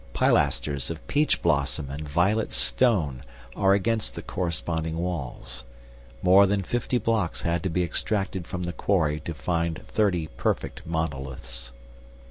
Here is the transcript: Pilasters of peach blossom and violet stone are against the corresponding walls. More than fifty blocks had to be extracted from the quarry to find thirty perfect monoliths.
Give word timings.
Pilasters 0.13 0.89
of 0.89 1.05
peach 1.05 1.43
blossom 1.43 1.91
and 1.91 2.09
violet 2.09 2.51
stone 2.51 3.21
are 3.55 3.73
against 3.75 4.15
the 4.15 4.23
corresponding 4.23 4.97
walls. 4.97 5.63
More 6.23 6.47
than 6.47 6.63
fifty 6.63 6.97
blocks 6.97 7.43
had 7.43 7.61
to 7.61 7.69
be 7.69 7.83
extracted 7.83 8.47
from 8.47 8.63
the 8.63 8.73
quarry 8.73 9.19
to 9.19 9.35
find 9.35 9.79
thirty 9.85 10.25
perfect 10.25 10.87
monoliths. 10.87 11.71